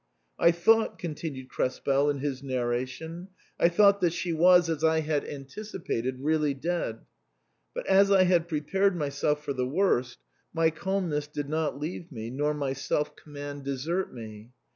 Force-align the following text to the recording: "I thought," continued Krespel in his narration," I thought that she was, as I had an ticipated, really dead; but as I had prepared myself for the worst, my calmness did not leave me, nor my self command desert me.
"I 0.39 0.49
thought," 0.49 0.97
continued 0.97 1.49
Krespel 1.49 2.09
in 2.09 2.17
his 2.21 2.41
narration," 2.41 3.27
I 3.65 3.69
thought 3.69 4.01
that 4.01 4.13
she 4.13 4.33
was, 4.33 4.67
as 4.67 4.83
I 4.83 5.01
had 5.01 5.23
an 5.25 5.45
ticipated, 5.45 6.21
really 6.23 6.55
dead; 6.55 7.01
but 7.75 7.85
as 7.85 8.09
I 8.09 8.23
had 8.23 8.47
prepared 8.47 8.95
myself 8.97 9.45
for 9.45 9.53
the 9.53 9.67
worst, 9.67 10.17
my 10.55 10.71
calmness 10.71 11.27
did 11.27 11.49
not 11.49 11.79
leave 11.79 12.11
me, 12.11 12.31
nor 12.31 12.55
my 12.55 12.73
self 12.73 13.15
command 13.15 13.63
desert 13.63 14.11
me. 14.11 14.49